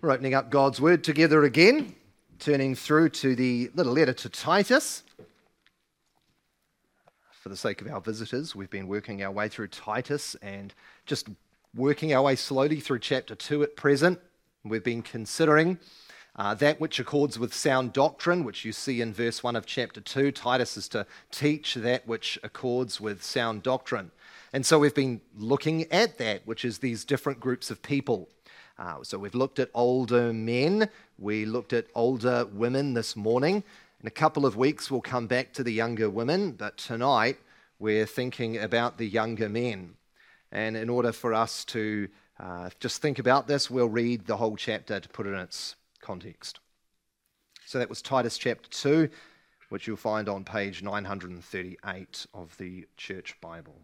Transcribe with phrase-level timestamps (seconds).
[0.00, 1.96] We're opening up God's Word together again,
[2.38, 5.02] turning through to the little letter to Titus.
[7.32, 10.72] For the sake of our visitors, we've been working our way through Titus and
[11.04, 11.28] just
[11.74, 14.20] working our way slowly through chapter 2 at present.
[14.62, 15.80] We've been considering
[16.36, 20.00] uh, that which accords with sound doctrine, which you see in verse 1 of chapter
[20.00, 20.30] 2.
[20.30, 24.12] Titus is to teach that which accords with sound doctrine.
[24.52, 28.28] And so we've been looking at that, which is these different groups of people
[28.78, 33.64] uh, so we've looked at older men, we looked at older women this morning.
[34.00, 37.38] In a couple of weeks, we'll come back to the younger women, but tonight
[37.80, 39.94] we're thinking about the younger men.
[40.52, 44.56] And in order for us to uh, just think about this, we'll read the whole
[44.56, 46.60] chapter to put it in its context.
[47.66, 49.10] So that was Titus chapter 2,
[49.70, 53.74] which you'll find on page 938 of the Church Bible.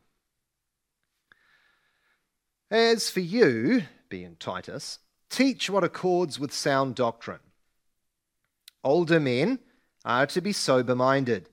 [2.70, 3.82] As for you,
[4.15, 7.40] being Titus, teach what accords with sound doctrine.
[8.84, 9.59] Older men
[10.04, 11.48] are to be sober minded,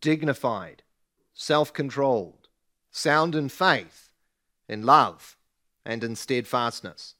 [0.00, 0.82] dignified,
[1.34, 2.48] self controlled,
[2.90, 4.10] sound in faith,
[4.68, 5.36] in love,
[5.84, 7.14] and in steadfastness.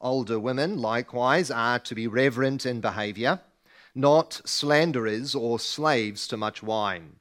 [0.00, 3.40] Older women, likewise, are to be reverent in behavior,
[3.92, 7.16] not slanderers or slaves to much wine.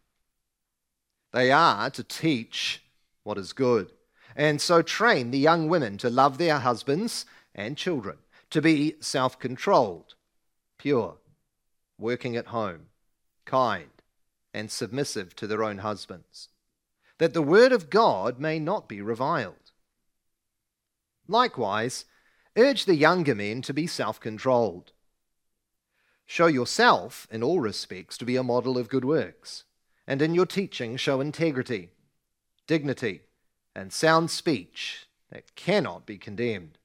[1.33, 2.83] They are to teach
[3.23, 3.91] what is good
[4.37, 8.19] and so train the young women to love their husbands and children,
[8.51, 10.13] to be self controlled,
[10.77, 11.17] pure,
[11.97, 12.85] working at home,
[13.45, 13.89] kind,
[14.53, 16.49] and submissive to their own husbands,
[17.17, 19.71] that the word of God may not be reviled.
[21.27, 22.05] Likewise,
[22.55, 24.91] urge the younger men to be self controlled.
[26.27, 29.63] Show yourself, in all respects, to be a model of good works,
[30.05, 31.89] and in your teaching show integrity,
[32.67, 33.21] dignity,
[33.77, 36.79] and sound speech that cannot be condemned,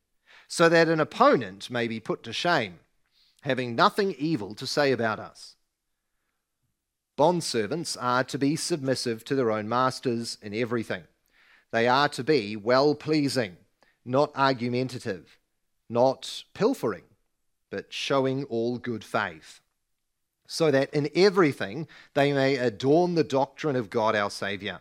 [0.47, 2.81] so that an opponent may be put to shame,
[3.41, 5.57] having nothing evil to say about us.
[7.17, 11.05] Bondservants are to be submissive to their own masters in everything.
[11.71, 13.57] They are to be well pleasing,
[14.05, 15.39] not argumentative,
[15.89, 17.05] not pilfering,
[17.71, 19.61] but showing all good faith,
[20.47, 24.81] so that in everything they may adorn the doctrine of God our Saviour.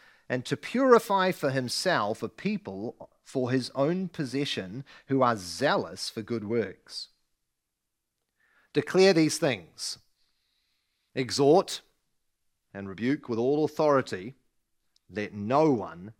[0.31, 6.21] and to purify for himself a people for his own possession who are zealous for
[6.21, 7.09] good works.
[8.71, 9.97] Declare these things,
[11.13, 11.81] exhort
[12.73, 14.35] and rebuke with all authority.
[15.13, 16.13] Let no one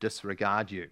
[0.00, 0.88] disregard you.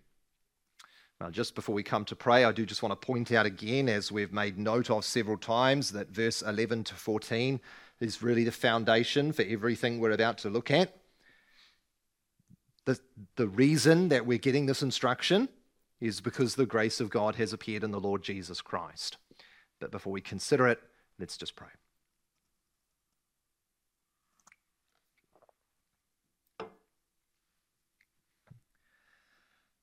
[1.22, 3.88] Now, just before we come to pray, I do just want to point out again,
[3.88, 7.58] as we've made note of several times, that verse 11 to 14
[8.00, 10.94] is really the foundation for everything we're about to look at.
[12.88, 12.98] The,
[13.36, 15.50] the reason that we're getting this instruction
[16.00, 19.18] is because the grace of God has appeared in the Lord Jesus Christ.
[19.78, 20.80] But before we consider it,
[21.18, 21.68] let's just pray.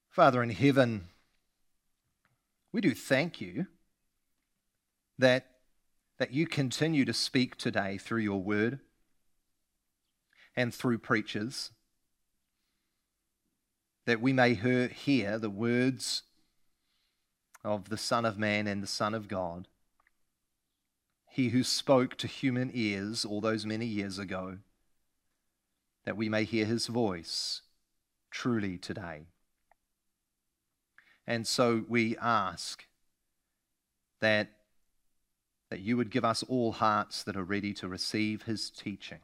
[0.10, 1.10] Father in heaven,
[2.72, 3.68] we do thank you
[5.20, 5.46] that,
[6.18, 8.80] that you continue to speak today through your word
[10.56, 11.70] and through preachers
[14.06, 16.24] that we may hear the words
[17.64, 19.68] of the Son of Man and the Son of God,
[21.32, 24.60] he who spoke to human ears all those many years ago,
[26.06, 27.62] that we may hear his voice
[28.30, 29.24] truly today.
[31.26, 32.86] And so we ask
[34.22, 34.50] that,
[35.72, 39.20] that you would give us all hearts that are ready to receive his teaching.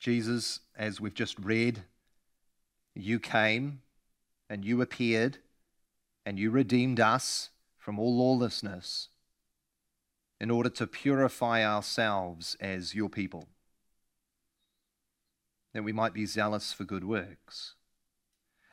[0.00, 1.82] Jesus, as we've just read,
[2.96, 3.80] you came
[4.48, 5.38] and you appeared
[6.24, 9.08] and you redeemed us from all lawlessness
[10.40, 13.48] in order to purify ourselves as your people,
[15.72, 17.74] that we might be zealous for good works.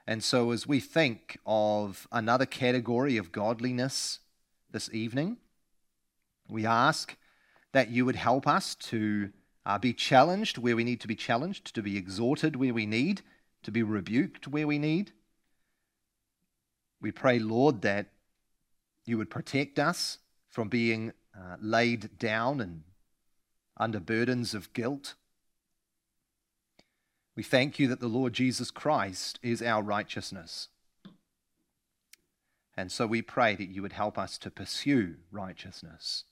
[0.06, 4.20] And so, as we think of another category of godliness
[4.72, 5.38] this evening,
[6.50, 7.16] we ask
[7.72, 9.30] that you would help us to
[9.66, 13.22] uh, be challenged where we need to be challenged, to be exhorted where we need,
[13.64, 15.12] to be rebuked where we need.
[17.02, 18.08] We pray, Lord, that
[19.06, 20.20] you would protect us
[20.50, 22.84] from being uh, laid down and
[23.78, 25.16] under burdens of guilt.
[27.36, 30.70] We thank you that the Lord Jesus Christ is our righteousness.
[32.78, 36.26] And so we pray that you would help us to pursue righteousness.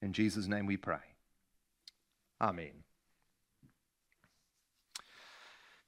[0.00, 0.98] In Jesus' name we pray.
[2.40, 2.84] Amen.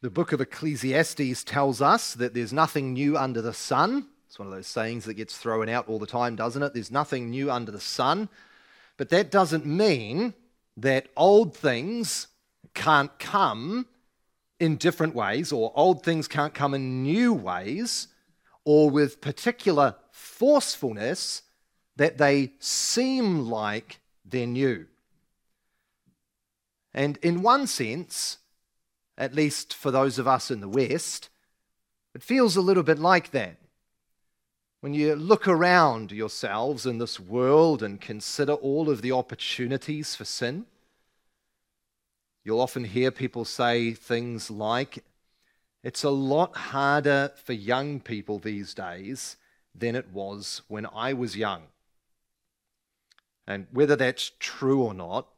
[0.02, 4.06] The book of Ecclesiastes tells us that there's nothing new under the sun.
[4.26, 6.72] It's one of those sayings that gets thrown out all the time, doesn't it?
[6.72, 8.30] There's nothing new under the sun.
[8.96, 10.32] But that doesn't mean
[10.78, 12.28] that old things
[12.72, 13.88] can't come
[14.58, 18.08] in different ways, or old things can't come in new ways,
[18.64, 21.42] or with particular forcefulness
[21.96, 24.86] that they seem like they're new.
[26.94, 28.38] And in one sense,
[29.20, 31.28] at least for those of us in the West,
[32.12, 33.56] it feels a little bit like that.
[34.80, 40.24] When you look around yourselves in this world and consider all of the opportunities for
[40.24, 40.66] sin,
[42.44, 45.04] You'll often hear people say things like,
[45.82, 49.36] it's a lot harder for young people these days
[49.74, 51.64] than it was when I was young.
[53.46, 55.28] And whether that's true or not,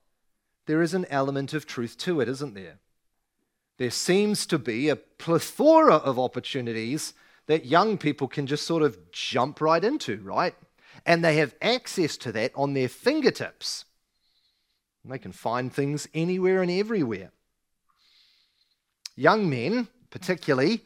[0.66, 2.78] there is an element of truth to it, isn't there?
[3.78, 7.14] There seems to be a plethora of opportunities
[7.46, 10.54] that young people can just sort of jump right into, right?
[11.04, 13.84] And they have access to that on their fingertips.
[15.02, 17.32] And They can find things anywhere and everywhere.
[19.16, 20.82] Young men, particularly,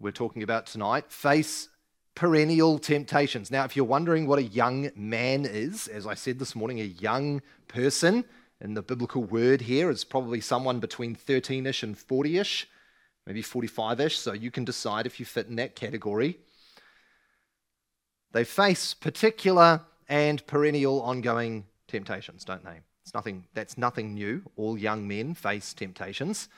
[0.00, 1.68] we're talking about tonight, face
[2.14, 3.50] perennial temptations.
[3.50, 6.84] Now, if you're wondering what a young man is, as I said this morning, a
[6.84, 8.24] young person,
[8.62, 12.68] and the biblical word here is probably someone between 13 ish and 40 ish,
[13.26, 16.38] maybe 45 ish, so you can decide if you fit in that category.
[18.30, 22.80] They face particular and perennial ongoing temptations, don't they?
[23.02, 24.42] It's nothing, that's nothing new.
[24.56, 26.48] All young men face temptations.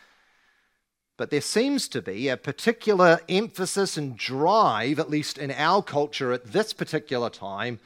[1.17, 6.33] But there seems to be a particular emphasis and drive, at least in our culture
[6.33, 7.81] at this particular time,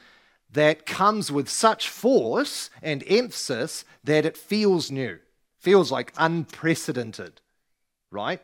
[0.51, 5.19] that comes with such force and emphasis that it feels new,
[5.59, 7.41] feels like unprecedented,
[8.09, 8.41] right?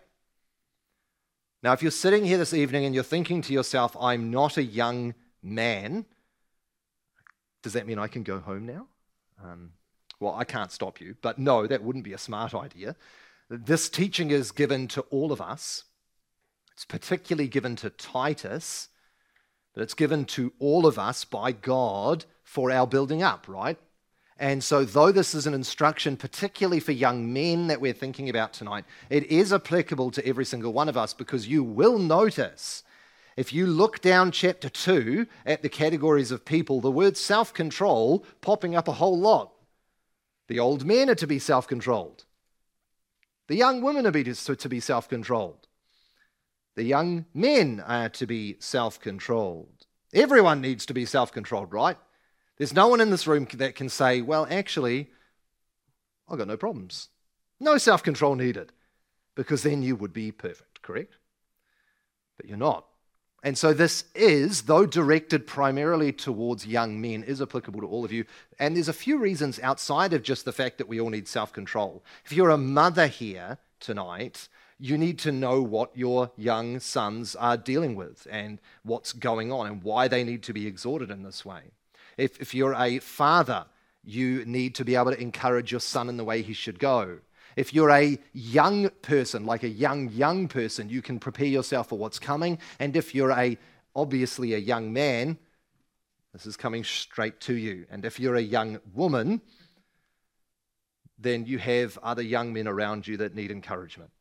[1.64, 4.64] Now, if you're sitting here this evening and you're thinking to yourself, I'm not a
[4.64, 6.06] young man,
[7.64, 8.86] does that mean I can go home now?
[9.44, 9.72] Um,
[10.20, 12.96] well, I can't stop you, but no, that wouldn't be a smart idea.
[13.50, 15.86] This teaching is given to all of us.
[16.74, 18.90] It's particularly given to Titus,
[19.76, 23.78] but it's given to all of us by God for our building up, right?
[24.38, 28.52] And so, though this is an instruction, particularly for young men that we're thinking about
[28.52, 32.84] tonight, it is applicable to every single one of us because you will notice
[33.38, 38.26] if you look down chapter 2 at the categories of people, the word self control
[38.42, 39.52] popping up a whole lot.
[40.48, 42.24] The old men are to be self controlled.
[43.48, 45.65] The young women are to be self controlled.
[46.76, 49.86] The young men are to be self controlled.
[50.14, 51.98] Everyone needs to be self controlled, right?
[52.58, 55.10] There's no one in this room that can say, well, actually,
[56.30, 57.10] I've got no problems.
[57.60, 58.72] No self control needed,
[59.36, 61.18] because then you would be perfect, correct?
[62.38, 62.86] But you're not.
[63.44, 68.12] And so this is, though directed primarily towards young men, is applicable to all of
[68.12, 68.26] you.
[68.58, 71.54] And there's a few reasons outside of just the fact that we all need self
[71.54, 72.04] control.
[72.26, 77.58] If you're a mother here tonight, you need to know what your young sons are
[77.58, 81.46] dealing with and what's going on and why they need to be exhorted in this
[81.46, 81.62] way.
[82.18, 83.66] If, if you're a father,
[84.04, 87.20] you need to be able to encourage your son in the way he should go.
[87.56, 91.98] If you're a young person, like a young, young person, you can prepare yourself for
[91.98, 92.60] what's coming.
[92.80, 93.58] And if you're a,
[93.96, 95.38] obviously a young man,
[96.34, 97.86] this is coming straight to you.
[97.90, 99.42] And if you're a young woman,
[101.18, 104.12] then you have other young men around you that need encouragement.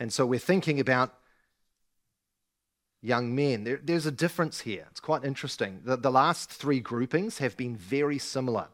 [0.00, 1.14] And so we're thinking about
[3.00, 3.64] young men.
[3.64, 4.86] There, there's a difference here.
[4.90, 5.80] It's quite interesting.
[5.84, 8.68] The, the last three groupings have been very similar.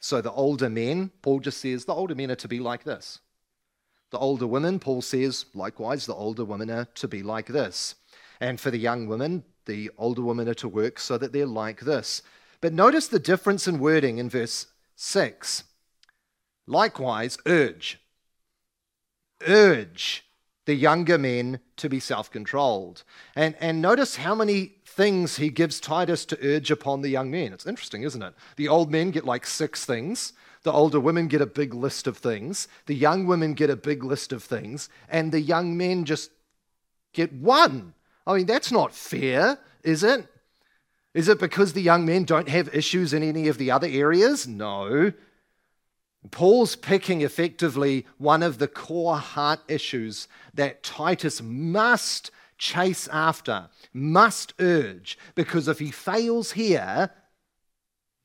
[0.00, 3.20] So the older men, Paul just says the older men are to be like this.
[4.10, 7.94] The older women, Paul says, likewise, the older women are to be like this.
[8.40, 11.80] And for the young women, the older women are to work so that they're like
[11.80, 12.22] this.
[12.60, 14.66] But notice the difference in wording in verse
[14.96, 15.64] 6.
[16.66, 18.00] Likewise, urge.
[19.46, 20.24] Urge
[20.70, 23.02] the younger men to be self controlled.
[23.34, 27.52] And, and notice how many things he gives Titus to urge upon the young men.
[27.52, 28.34] It's interesting, isn't it?
[28.54, 32.18] The old men get like six things, the older women get a big list of
[32.18, 36.30] things, the young women get a big list of things, and the young men just
[37.14, 37.92] get one.
[38.24, 40.24] I mean, that's not fair, is it?
[41.14, 44.46] Is it because the young men don't have issues in any of the other areas?
[44.46, 45.12] No.
[46.30, 54.52] Paul's picking effectively one of the core heart issues that Titus must chase after, must
[54.58, 57.10] urge, because if he fails here,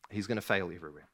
[0.10, 1.08] he's going to fail everywhere.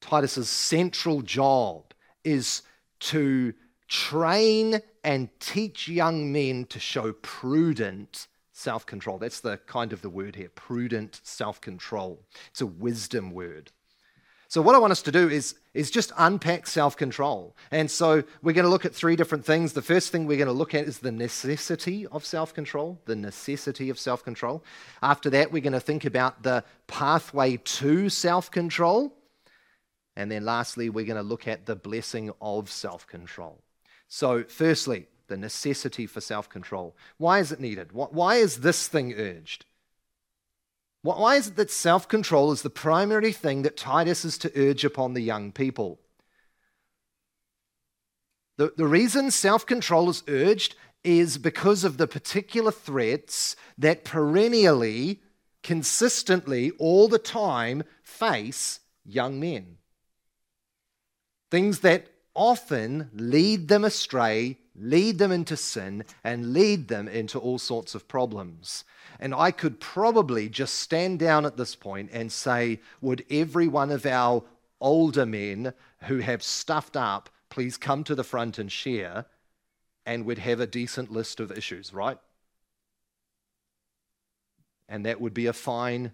[0.00, 1.92] Titus's central job
[2.24, 2.62] is
[3.00, 3.52] to
[3.88, 9.18] train and teach young men to show prudent self control.
[9.18, 12.24] That's the kind of the word here prudent self control.
[12.50, 13.72] It's a wisdom word.
[14.50, 17.54] So, what I want us to do is, is just unpack self control.
[17.70, 19.74] And so, we're going to look at three different things.
[19.74, 23.14] The first thing we're going to look at is the necessity of self control, the
[23.14, 24.64] necessity of self control.
[25.04, 29.14] After that, we're going to think about the pathway to self control.
[30.16, 33.62] And then, lastly, we're going to look at the blessing of self control.
[34.08, 36.96] So, firstly, the necessity for self control.
[37.18, 37.92] Why is it needed?
[37.92, 39.64] Why is this thing urged?
[41.02, 44.84] Why is it that self control is the primary thing that Titus is to urge
[44.84, 46.00] upon the young people?
[48.58, 55.22] The, the reason self control is urged is because of the particular threats that perennially,
[55.62, 59.78] consistently, all the time face young men.
[61.50, 67.58] Things that often lead them astray, lead them into sin, and lead them into all
[67.58, 68.84] sorts of problems.
[69.18, 73.90] And I could probably just stand down at this point and say, Would every one
[73.90, 74.42] of our
[74.80, 79.26] older men who have stuffed up please come to the front and share?
[80.06, 82.18] And we'd have a decent list of issues, right?
[84.88, 86.12] And that would be a fine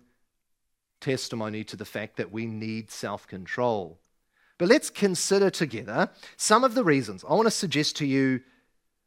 [1.01, 3.99] testimony to the fact that we need self control.
[4.59, 7.25] But let's consider together some of the reasons.
[7.29, 8.41] I want to suggest to you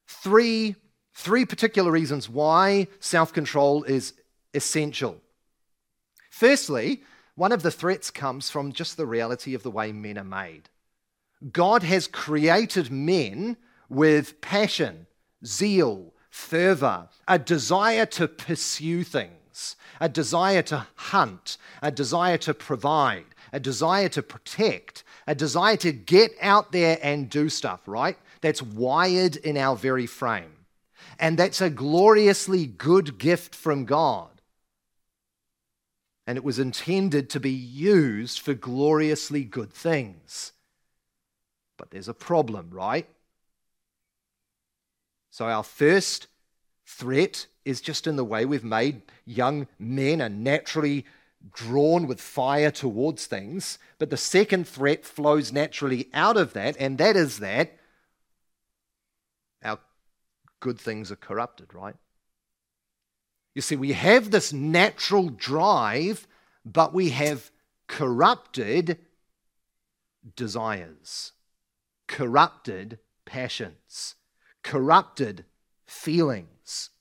[0.09, 0.75] three
[1.19, 4.13] Three particular reasons why self control is
[4.53, 5.19] essential.
[6.29, 7.03] Firstly,
[7.35, 10.69] one of the threats comes from just the reality of the way men are made.
[11.51, 13.57] God has created men
[13.89, 15.07] with passion,
[15.45, 23.25] zeal, fervor, a desire to pursue things, a desire to hunt, a desire to provide,
[23.51, 28.17] a desire to protect, a desire to get out there and do stuff, right?
[28.41, 30.65] That's wired in our very frame.
[31.19, 34.29] And that's a gloriously good gift from God.
[36.25, 40.51] And it was intended to be used for gloriously good things.
[41.77, 43.07] But there's a problem, right?
[45.31, 46.27] So, our first
[46.85, 51.05] threat is just in the way we've made young men are naturally
[51.53, 53.79] drawn with fire towards things.
[53.97, 57.78] But the second threat flows naturally out of that, and that is that
[60.59, 61.95] good things are corrupted, right?
[63.55, 66.27] You see, we have this natural drive,
[66.63, 67.51] but we have
[67.87, 68.99] corrupted
[70.35, 71.33] desires,
[72.07, 74.15] corrupted passions,
[74.63, 75.45] corrupted
[75.87, 76.91] feelings.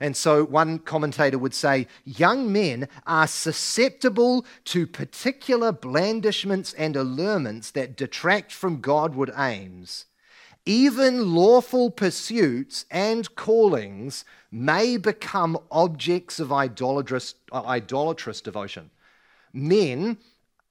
[0.00, 7.72] And so one commentator would say young men are susceptible to particular blandishments and allurements
[7.72, 10.04] that detract from Godward aims
[10.68, 18.90] even lawful pursuits and callings may become objects of idolatrous, idolatrous devotion.
[19.54, 20.18] Men,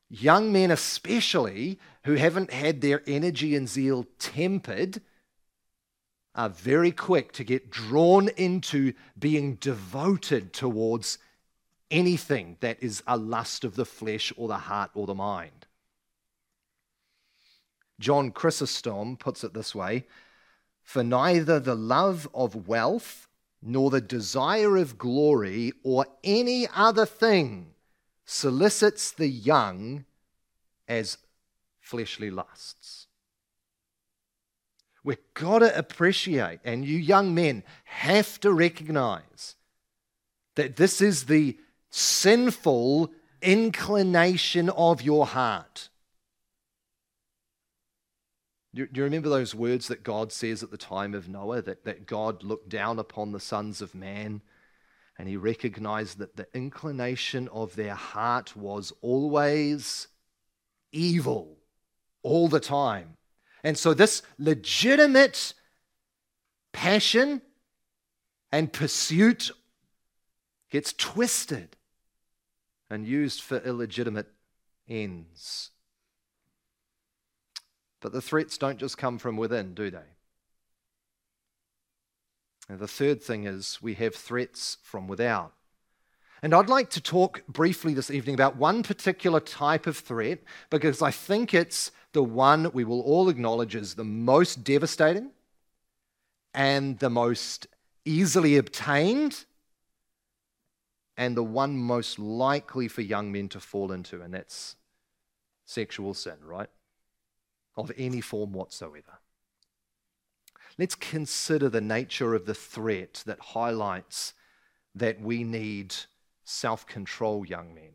[0.08, 5.01] young men especially, who haven't had their energy and zeal tempered,
[6.36, 11.18] are very quick to get drawn into being devoted towards
[11.89, 15.66] anything that is a lust of the flesh or the heart or the mind.
[18.00, 20.06] John Chrysostom puts it this way
[20.84, 23.27] For neither the love of wealth,
[23.62, 27.74] nor the desire of glory, or any other thing
[28.25, 30.06] solicits the young
[30.88, 31.18] as
[31.80, 33.08] fleshly lusts.
[35.04, 39.56] We've got to appreciate, and you young men have to recognize
[40.56, 41.58] that this is the
[41.89, 43.12] sinful
[43.42, 45.88] inclination of your heart.
[48.86, 52.05] Do you remember those words that God says at the time of Noah that, that
[52.05, 54.41] God looked down upon the sons of man
[55.17, 60.10] and he recognized that the inclination of their heart was always
[60.91, 61.57] evil
[62.22, 63.17] all the time.
[63.63, 65.55] And so, this legitimate
[66.72, 67.41] passion
[68.51, 69.50] and pursuit
[70.69, 71.77] gets twisted
[72.91, 74.27] and used for illegitimate
[74.88, 75.72] ends.
[78.08, 80.08] But the threats don't just come from within, do they?
[82.70, 85.52] And the third thing is we have threats from without.
[86.42, 91.02] And I'd like to talk briefly this evening about one particular type of threat because
[91.02, 95.32] I think it's the one we will all acknowledge is the most devastating
[96.54, 97.68] and the most
[98.06, 99.44] easily obtained
[101.18, 104.78] and the one most likely for young men to fall into, and that's
[105.66, 106.70] sexual sin, right?
[107.77, 109.19] Of any form whatsoever.
[110.77, 114.34] Let's consider the nature of the threat that highlights
[114.96, 115.96] that we need
[116.43, 117.91] self control, young men.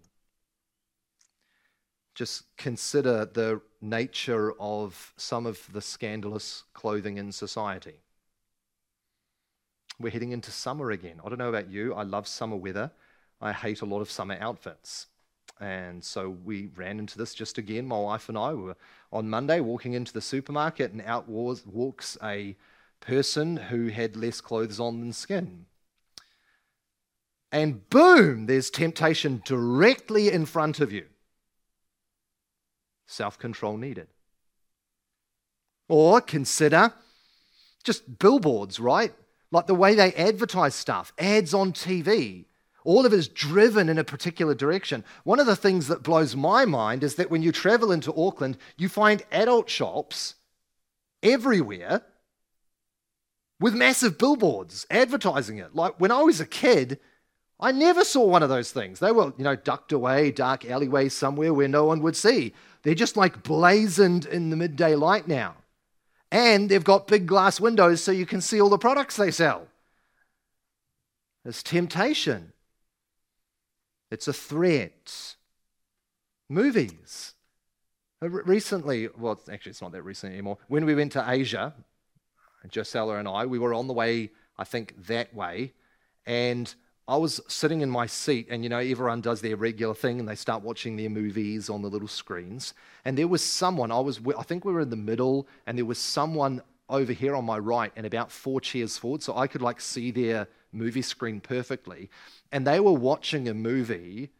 [2.14, 8.00] Just consider the nature of some of the scandalous clothing in society.
[9.98, 11.20] We're heading into summer again.
[11.24, 12.90] I don't know about you, I love summer weather.
[13.40, 15.06] I hate a lot of summer outfits.
[15.60, 17.86] And so we ran into this just again.
[17.86, 18.76] My wife and I were
[19.12, 22.56] on Monday walking into the supermarket, and out walks a
[23.00, 25.66] person who had less clothes on than skin.
[27.50, 31.06] And boom, there's temptation directly in front of you.
[33.06, 34.08] Self control needed.
[35.88, 36.94] Or consider
[37.84, 39.12] just billboards, right?
[39.50, 42.46] Like the way they advertise stuff, ads on TV.
[42.84, 45.04] All of it is driven in a particular direction.
[45.24, 48.56] One of the things that blows my mind is that when you travel into Auckland,
[48.76, 50.34] you find adult shops
[51.22, 52.02] everywhere
[53.60, 55.74] with massive billboards advertising it.
[55.74, 56.98] Like when I was a kid,
[57.60, 58.98] I never saw one of those things.
[58.98, 62.54] They were, you know, ducked away, dark alleyways somewhere where no one would see.
[62.82, 65.54] They're just like blazoned in the midday light now.
[66.32, 69.68] And they've got big glass windows so you can see all the products they sell.
[71.44, 72.51] It's temptation,
[74.12, 75.36] it's a threat.
[76.48, 77.34] Movies.
[78.22, 80.58] Uh, recently, well, actually, it's not that recent anymore.
[80.68, 81.74] When we went to Asia,
[82.70, 85.72] Josella and I, we were on the way, I think, that way.
[86.26, 86.72] And
[87.08, 90.28] I was sitting in my seat, and you know, everyone does their regular thing and
[90.28, 92.74] they start watching their movies on the little screens.
[93.04, 95.84] And there was someone, I was, I think we were in the middle, and there
[95.84, 99.62] was someone over here on my right and about four chairs forward, so I could
[99.62, 102.10] like see their movie screen perfectly.
[102.52, 104.30] And they were watching a movie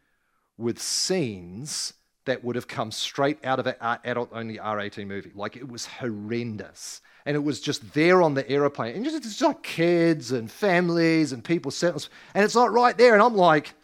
[0.56, 1.94] with scenes
[2.24, 5.32] that would have come straight out of an adult only R18 movie.
[5.34, 8.94] Like it was horrendous and it was just there on the aeroplane.
[8.94, 12.00] And just, it's just like kids and families and people sitting,
[12.34, 13.14] and it's like right there.
[13.14, 13.74] And I'm like,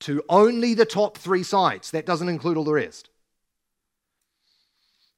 [0.00, 1.90] to only the top three sites.
[1.90, 3.08] That doesn't include all the rest.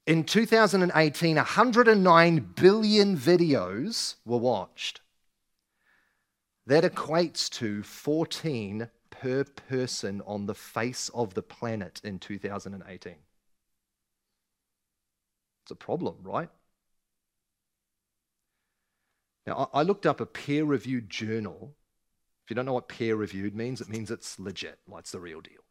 [0.07, 5.01] In 2018, 109 billion videos were watched.
[6.67, 13.15] That equates to 14 per person on the face of the planet in 2018.
[15.63, 16.49] It's a problem, right?
[19.47, 21.75] Now, I looked up a peer reviewed journal.
[22.45, 25.21] If you don't know what peer reviewed means, it means it's legit, like it's the
[25.21, 25.65] real deal.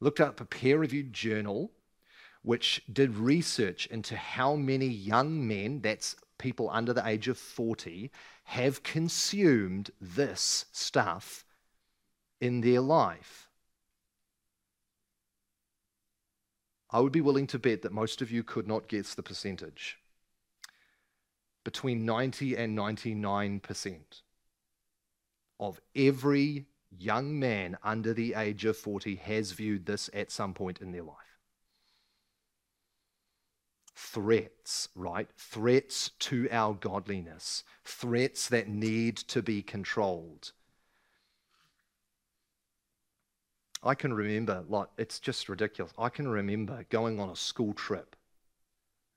[0.00, 1.70] Looked up a peer reviewed journal
[2.42, 8.10] which did research into how many young men, that's people under the age of 40,
[8.44, 11.44] have consumed this stuff
[12.40, 13.48] in their life.
[16.90, 19.98] I would be willing to bet that most of you could not guess the percentage.
[21.64, 24.00] Between 90 and 99%
[25.60, 30.80] of every young man under the age of 40 has viewed this at some point
[30.80, 31.21] in their life.
[33.94, 35.28] Threats, right?
[35.36, 40.52] Threats to our godliness, threats that need to be controlled.
[43.82, 45.92] I can remember, like, it's just ridiculous.
[45.98, 48.14] I can remember going on a school trip.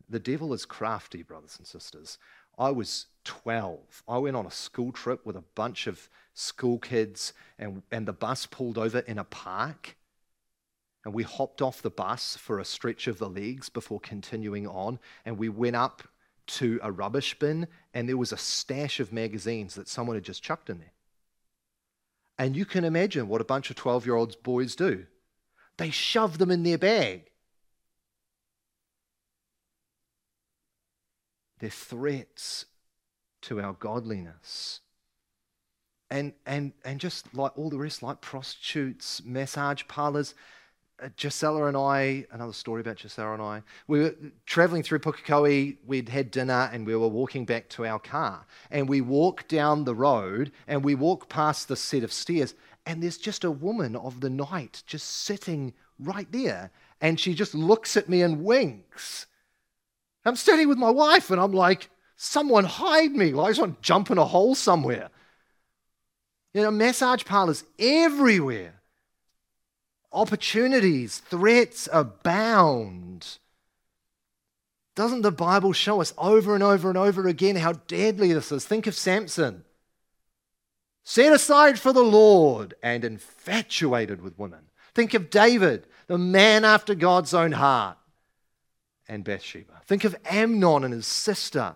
[0.10, 2.18] The devil is crafty, brothers and sisters.
[2.58, 4.04] I was 12.
[4.08, 8.14] I went on a school trip with a bunch of school kids, and, and the
[8.14, 9.98] bus pulled over in a park.
[11.06, 15.00] And we hopped off the bus for a stretch of the legs before continuing on.
[15.24, 16.04] And we went up
[16.48, 20.44] to a rubbish bin, and there was a stash of magazines that someone had just
[20.44, 20.92] chucked in there.
[22.38, 25.06] And you can imagine what a bunch of 12 year olds boys do
[25.78, 27.30] they shove them in their bag.
[31.60, 32.66] They're threats
[33.44, 34.82] to our godliness.
[36.10, 40.34] And, and, and just like all the rest, like prostitutes, massage parlors,
[41.02, 45.78] uh, Gisela and I, another story about Gisela and I, we were traveling through Pukekohe,
[45.86, 48.46] we'd had dinner and we were walking back to our car.
[48.72, 52.56] And we walk down the road and we walk past the set of stairs
[52.86, 56.72] and there's just a woman of the night just sitting right there.
[57.02, 59.26] And she just looks at me and winks.
[60.24, 63.34] I'm standing with my wife and I'm like, someone hide me.
[63.34, 65.10] Like I just want to jump in a hole somewhere.
[66.54, 68.82] You know, massage parlors everywhere
[70.16, 73.38] opportunities, threats abound.
[74.96, 78.66] Doesn't the Bible show us over and over and over again how deadly this is?
[78.66, 79.66] Think of Samson.
[81.04, 84.62] Set aside for the Lord and infatuated with women.
[84.96, 87.98] Think of David, the man after God's own heart,
[89.08, 89.82] and Bathsheba.
[89.86, 91.76] Think of Amnon and his sister.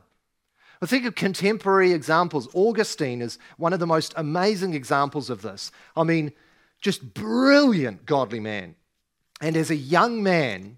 [0.82, 2.47] I think of contemporary examples.
[2.54, 5.71] Augustine is one of the most amazing examples of this.
[5.95, 6.32] I mean,
[6.81, 8.75] just brilliant godly man.
[9.41, 10.77] And as a young man,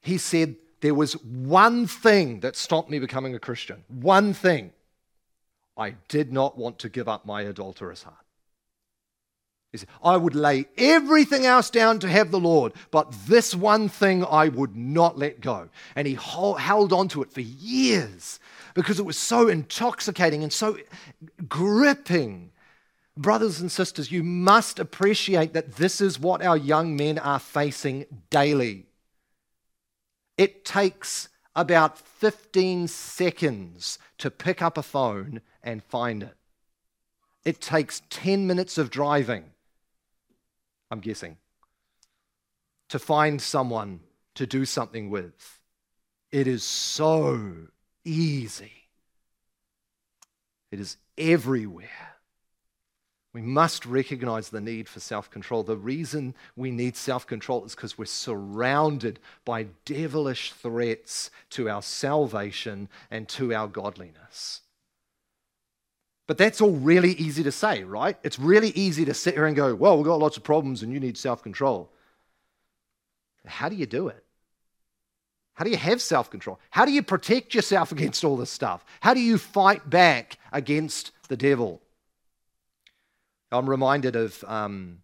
[0.00, 3.84] he said, There was one thing that stopped me becoming a Christian.
[3.88, 4.72] One thing.
[5.76, 8.16] I did not want to give up my adulterous heart.
[9.72, 13.88] He said, I would lay everything else down to have the Lord, but this one
[13.88, 15.68] thing I would not let go.
[15.94, 18.40] And he held on to it for years
[18.74, 20.76] because it was so intoxicating and so
[21.48, 22.50] gripping
[23.20, 28.06] Brothers and sisters, you must appreciate that this is what our young men are facing
[28.30, 28.86] daily.
[30.38, 36.34] It takes about 15 seconds to pick up a phone and find it.
[37.44, 39.44] It takes 10 minutes of driving,
[40.90, 41.36] I'm guessing,
[42.88, 44.00] to find someone
[44.36, 45.60] to do something with.
[46.32, 47.66] It is so
[48.02, 48.88] easy,
[50.70, 52.09] it is everywhere.
[53.32, 55.62] We must recognize the need for self control.
[55.62, 61.82] The reason we need self control is because we're surrounded by devilish threats to our
[61.82, 64.62] salvation and to our godliness.
[66.26, 68.16] But that's all really easy to say, right?
[68.22, 70.92] It's really easy to sit here and go, well, we've got lots of problems and
[70.92, 71.90] you need self control.
[73.46, 74.24] How do you do it?
[75.54, 76.58] How do you have self control?
[76.70, 78.84] How do you protect yourself against all this stuff?
[79.00, 81.80] How do you fight back against the devil?
[83.52, 84.98] I'm reminded of um,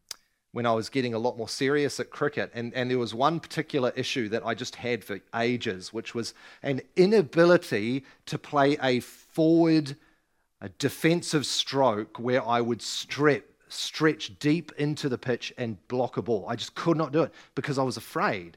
[0.53, 3.41] when I was getting a lot more serious at cricket, and, and there was one
[3.41, 6.33] particular issue that I just had for ages, which was
[6.63, 9.97] an inability to play a forward,
[10.61, 16.23] a defensive stroke where I would strip, stretch deep into the pitch and block a
[16.23, 16.47] ball.
[16.49, 18.57] I just could not do it because I was afraid.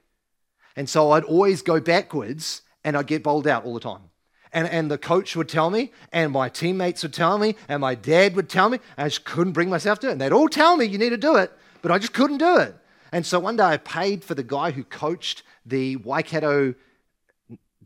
[0.75, 4.08] And so I'd always go backwards and I'd get bowled out all the time.
[4.51, 7.93] And, and the coach would tell me, and my teammates would tell me, and my
[7.93, 8.79] dad would tell me.
[8.97, 10.13] I just couldn't bring myself to it.
[10.13, 12.57] And they'd all tell me, you need to do it, but I just couldn't do
[12.57, 12.75] it.
[13.11, 16.73] And so one day I paid for the guy who coached the Waikato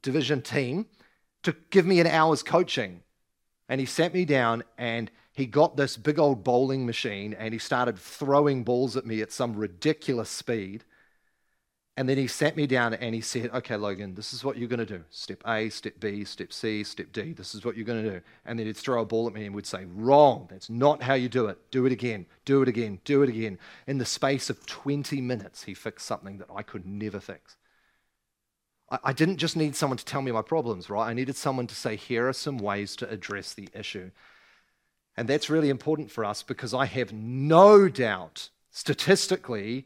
[0.02, 0.86] division team
[1.44, 3.02] to give me an hour's coaching.
[3.68, 7.60] And he sat me down and he got this big old bowling machine and he
[7.60, 10.84] started throwing balls at me at some ridiculous speed.
[11.96, 14.68] And then he sat me down and he said, Okay, Logan, this is what you're
[14.68, 15.04] going to do.
[15.12, 17.34] Step A, step B, step C, step D.
[17.34, 18.22] This is what you're going to do.
[18.46, 20.48] And then he'd throw a ball at me and would say, Wrong.
[20.50, 21.60] That's not how you do it.
[21.70, 22.26] Do it again.
[22.46, 23.00] Do it again.
[23.06, 23.60] Do it again.
[23.86, 27.58] In the space of 20 minutes, he fixed something that I could never fix.
[28.90, 31.08] I, I didn't just need someone to tell me my problems, right?
[31.08, 34.10] I needed someone to say, Here are some ways to address the issue.
[35.16, 39.86] And that's really important for us because I have no doubt, statistically,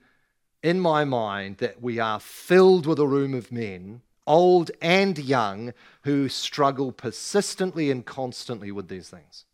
[0.67, 5.73] in my mind that we are filled with a room of men, old and young,
[6.01, 9.45] who struggle persistently and constantly with these things.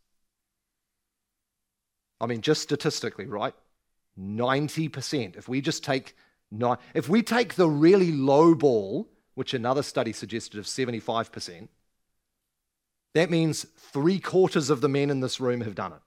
[2.19, 3.54] I mean, just statistically, right?
[4.19, 5.38] 90%.
[5.38, 6.15] If we just take
[6.95, 11.67] if we take the really low ball which another study suggested of 75%,
[13.13, 16.02] that means three quarters of the men in this room have done it.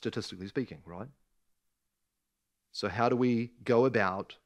[0.00, 1.08] Statistically speaking, right?
[2.72, 4.36] So, how do we go about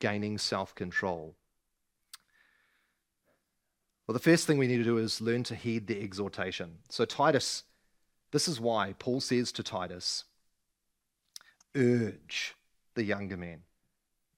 [0.00, 1.34] gaining self control?
[4.06, 6.78] Well, the first thing we need to do is learn to heed the exhortation.
[6.88, 7.64] So, Titus,
[8.30, 10.24] this is why Paul says to Titus,
[11.76, 12.54] urge
[12.94, 13.64] the younger men,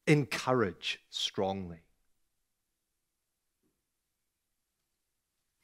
[0.09, 1.83] encourage strongly,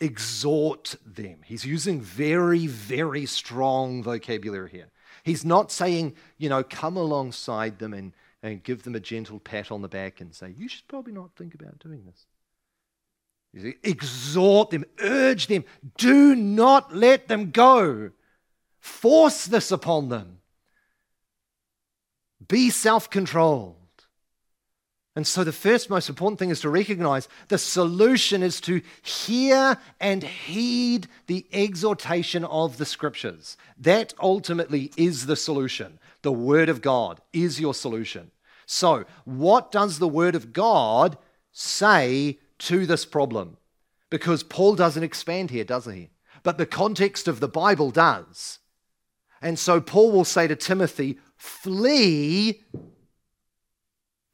[0.01, 1.41] exhort them.
[1.45, 4.91] He's using very, very strong vocabulary here.
[5.25, 9.71] He's not saying, you know, come alongside them and, and give them a gentle pat
[9.71, 13.75] on the back and say, you should probably not think about doing this.
[13.83, 15.65] Exhort them, urge them,
[15.97, 18.11] do not let them go.
[18.79, 20.39] Force this upon them.
[22.47, 23.77] Be self controlled.
[25.17, 29.79] And so, the first most important thing is to recognize the solution is to hear
[29.99, 33.57] and heed the exhortation of the scriptures.
[33.79, 35.99] That ultimately is the solution.
[36.23, 38.31] The Word of God is your solution.
[38.67, 41.17] So, what does the Word of God
[41.59, 43.57] say to this problem.
[44.11, 46.11] Because Paul doesn't expand here, does he?
[46.43, 48.59] But the context of the Bible does.
[49.43, 52.63] And so Paul will say to Timothy, flee,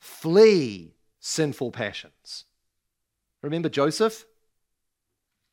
[0.02, 2.44] flee sinful passions.
[3.40, 4.26] Remember Joseph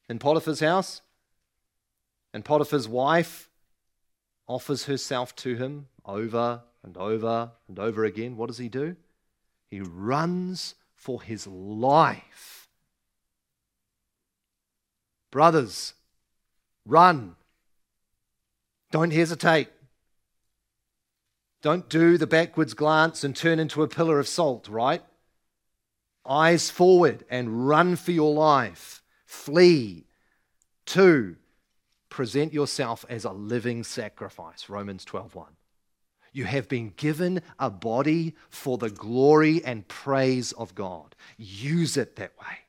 [0.09, 1.01] in Potiphar's house?
[2.33, 3.49] And Potiphar's wife
[4.47, 8.37] offers herself to him over and over and over again.
[8.37, 8.95] What does he do?
[9.69, 12.59] He runs for his life
[15.31, 15.93] Brothers,
[16.85, 17.35] run.
[18.91, 19.69] Don't hesitate.
[21.61, 25.03] Don't do the backwards glance and turn into a pillar of salt, right?
[26.25, 29.01] Eyes forward and run for your life.
[29.25, 30.05] Flee.
[30.85, 31.35] Two,
[32.09, 34.69] present yourself as a living sacrifice.
[34.69, 35.55] Romans 12:1.
[36.31, 41.15] You have been given a body for the glory and praise of God.
[41.37, 42.59] Use it that way.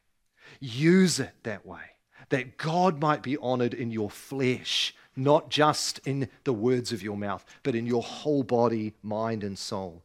[0.59, 1.91] Use it that way
[2.31, 7.17] that God might be honored in your flesh, not just in the words of your
[7.17, 10.03] mouth, but in your whole body, mind, and soul.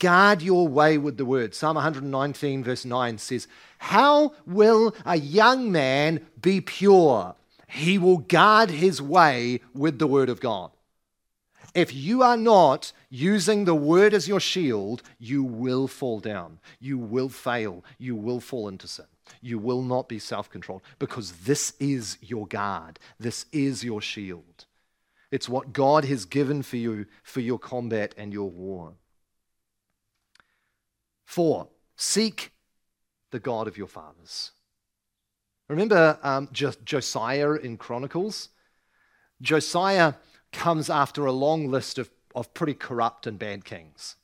[0.00, 1.54] Guard your way with the word.
[1.54, 3.46] Psalm 119, verse 9 says,
[3.78, 7.34] How will a young man be pure?
[7.68, 10.70] He will guard his way with the word of God.
[11.74, 16.58] If you are not using the word as your shield, you will fall down.
[16.80, 17.84] You will fail.
[17.98, 19.04] You will fall into sin.
[19.40, 24.66] You will not be self controlled because this is your guard, this is your shield.
[25.30, 28.94] It's what God has given for you for your combat and your war.
[31.26, 32.52] Four, seek
[33.30, 34.52] the God of your fathers.
[35.68, 38.48] Remember um, Josiah in Chronicles?
[39.42, 40.14] Josiah
[40.50, 44.16] comes after a long list of, of pretty corrupt and bad kings.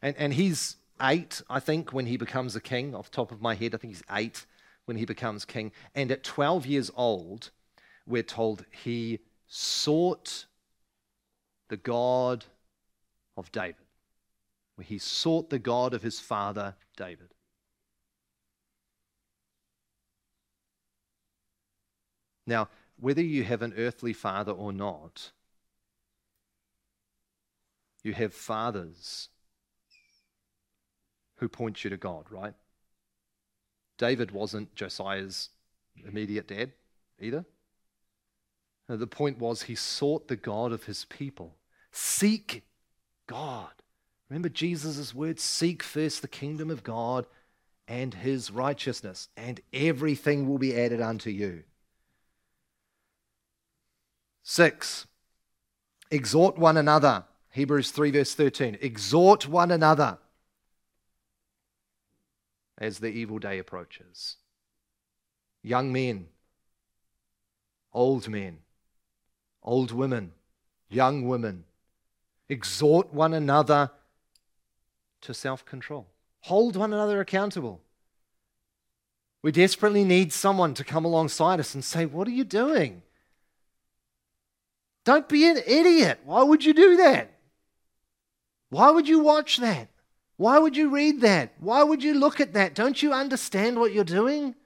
[0.00, 2.94] And, and he's eight, I think, when he becomes a king.
[2.94, 4.46] Off the top of my head, I think he's eight
[4.84, 5.72] when he becomes king.
[5.94, 7.50] And at 12 years old,
[8.06, 10.46] we're told he sought
[11.68, 12.44] the God
[13.36, 13.76] of David.
[14.76, 17.34] Where he sought the God of his father David.
[22.46, 25.30] Now, whether you have an earthly father or not,
[28.02, 29.28] you have fathers
[31.42, 32.54] who point you to God, right?
[33.98, 35.48] David wasn't Josiah's
[36.06, 36.70] immediate dad
[37.20, 37.44] either.
[38.88, 41.56] The point was he sought the God of his people.
[41.90, 42.62] Seek
[43.26, 43.72] God.
[44.30, 47.26] Remember Jesus' words seek first the kingdom of God
[47.88, 51.64] and his righteousness, and everything will be added unto you.
[54.44, 55.08] Six,
[56.08, 57.24] exhort one another.
[57.50, 58.78] Hebrews 3, verse 13.
[58.80, 60.18] Exhort one another
[62.78, 64.36] as the evil day approaches.
[65.62, 66.26] Young men,
[67.92, 68.58] old men,
[69.62, 70.32] old women,
[70.88, 71.64] young women,
[72.48, 73.90] exhort one another
[75.20, 76.08] to self control.
[76.40, 77.80] Hold one another accountable.
[79.42, 83.02] We desperately need someone to come alongside us and say, What are you doing?
[85.04, 86.20] Don't be an idiot.
[86.24, 87.32] Why would you do that?
[88.70, 89.88] Why would you watch that?
[90.42, 91.52] Why would you read that?
[91.60, 92.74] Why would you look at that?
[92.74, 94.56] Don't you understand what you're doing?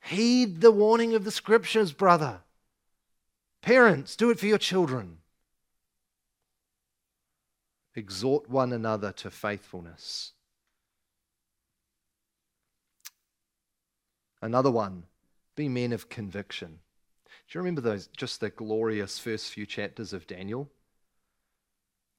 [0.00, 2.40] Heed the warning of the scriptures, brother.
[3.60, 5.18] Parents, do it for your children.
[7.94, 10.32] exhort one another to faithfulness.
[14.40, 15.04] Another one,
[15.54, 16.80] be men of conviction.
[17.26, 20.72] Do you remember those, just the glorious first few chapters of Daniel?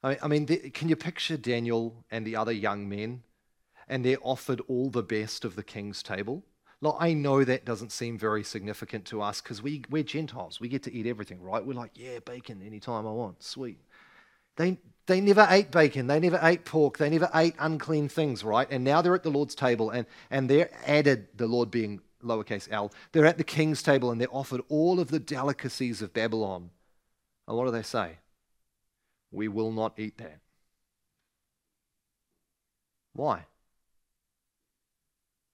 [0.03, 3.23] I, mean, can you picture Daniel and the other young men?
[3.87, 6.43] And they're offered all the best of the king's table.
[6.81, 10.59] Look, I know that doesn't seem very significant to us because we, we're Gentiles.
[10.59, 11.65] We get to eat everything, right?
[11.65, 13.41] We're like, yeah, bacon anytime I want.
[13.41, 13.79] Sweet.
[14.57, 16.07] They, they never ate bacon.
[16.07, 16.97] They never ate pork.
[16.97, 18.67] They never ate unclean things, right?
[18.69, 22.67] And now they're at the Lord's table and, and they're added, the Lord being lowercase
[22.71, 26.69] l, they're at the king's table and they're offered all of the delicacies of Babylon.
[27.47, 28.17] And what do they say?
[29.33, 30.39] We will not eat that.
[33.13, 33.45] Why?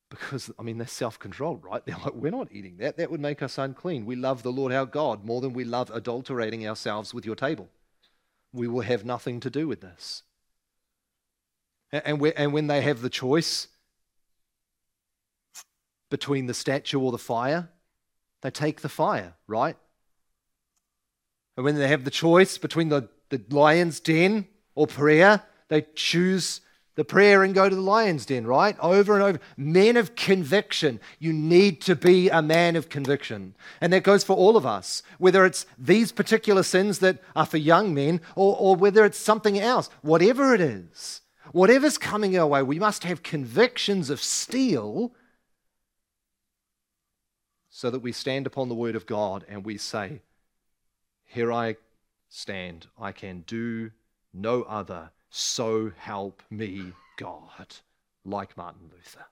[0.09, 1.83] Because, I mean, they're self controlled, right?
[1.85, 2.97] They're like, we're not eating that.
[2.97, 4.05] That would make us unclean.
[4.05, 7.69] We love the Lord our God more than we love adulterating ourselves with your table.
[8.51, 10.23] We will have nothing to do with this.
[11.91, 13.67] And, and when they have the choice
[16.09, 17.69] between the statue or the fire,
[18.41, 19.77] they take the fire, right?
[21.55, 26.61] And when they have the choice between the, the lion's den or prayer, they choose
[26.99, 28.77] the prayer and go to the lion's den, right?
[28.81, 29.39] Over and over.
[29.55, 30.99] Men of conviction.
[31.17, 33.55] You need to be a man of conviction.
[33.79, 37.55] And that goes for all of us, whether it's these particular sins that are for
[37.55, 39.89] young men or, or whether it's something else.
[40.01, 41.21] Whatever it is,
[41.53, 45.13] whatever's coming our way, we must have convictions of steel
[47.69, 50.21] so that we stand upon the word of God and we say,
[51.23, 51.77] Here I
[52.29, 53.91] stand, I can do
[54.33, 57.75] no other so help me God,
[58.23, 59.25] like Martin Luther.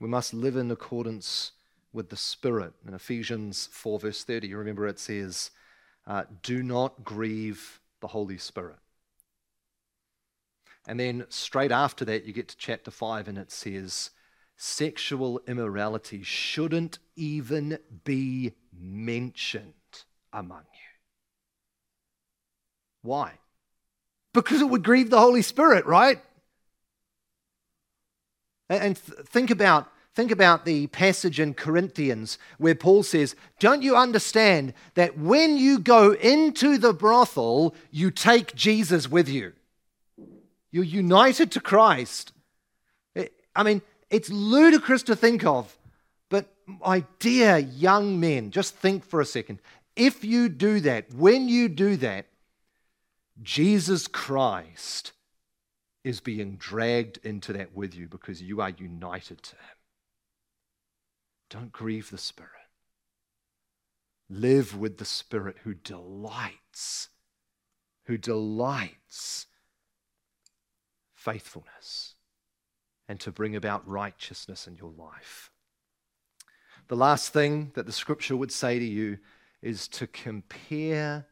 [0.00, 1.52] We must live in accordance
[1.92, 2.72] with the Spirit.
[2.86, 5.50] In Ephesians 4, verse 30, you remember it says,
[6.06, 8.78] uh, Do not grieve the Holy Spirit.
[10.88, 14.10] And then straight after that, you get to chapter 5, and it says,
[14.64, 19.74] Sexual immorality shouldn't even be mentioned
[20.32, 21.00] among you.
[23.02, 23.32] Why?
[24.32, 26.22] Because it would grieve the Holy Spirit, right?
[28.68, 34.74] And think about think about the passage in Corinthians where Paul says, "Don't you understand
[34.94, 39.54] that when you go into the brothel, you take Jesus with you?
[40.70, 42.32] You're united to Christ."
[43.54, 45.76] I mean, it's ludicrous to think of,
[46.28, 49.58] but my dear young men, just think for a second.
[49.96, 52.26] If you do that, when you do that,
[53.42, 55.12] Jesus Christ
[56.04, 59.76] is being dragged into that with you because you are united to Him.
[61.48, 62.50] Don't grieve the Spirit.
[64.28, 67.08] Live with the Spirit who delights,
[68.04, 69.46] who delights
[71.14, 72.14] faithfulness
[73.12, 75.50] and to bring about righteousness in your life.
[76.88, 79.18] The last thing that the scripture would say to you
[79.60, 81.26] is to compare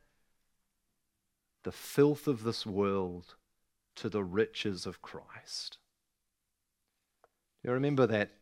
[1.62, 3.34] the filth of this world
[3.96, 5.78] to the riches of Christ.
[7.64, 8.32] You remember that,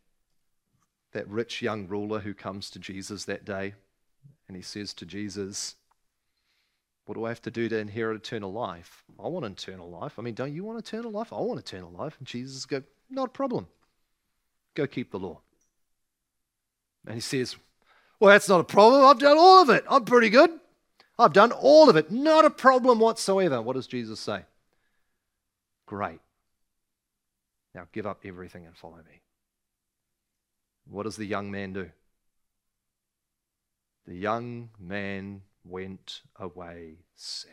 [1.12, 3.74] that rich young ruler who comes to Jesus that day
[4.48, 5.76] and he says to Jesus,
[7.06, 9.04] What do I have to do to inherit eternal life?
[9.16, 10.18] I want eternal life.
[10.18, 11.32] I mean, don't you want eternal life?
[11.32, 12.16] I want eternal life.
[12.18, 13.66] And Jesus goes, Not a problem.
[14.74, 15.40] Go keep the law.
[17.06, 17.56] And he says,
[18.20, 19.04] well, that's not a problem.
[19.04, 19.84] I've done all of it.
[19.88, 20.50] I'm pretty good.
[21.18, 22.10] I've done all of it.
[22.10, 23.62] Not a problem whatsoever.
[23.62, 24.42] What does Jesus say?
[25.86, 26.20] Great.
[27.74, 29.22] Now give up everything and follow me.
[30.90, 31.90] What does the young man do?
[34.06, 37.52] The young man went away sad,